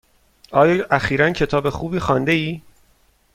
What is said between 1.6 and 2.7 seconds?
خوبی خوانده ای؟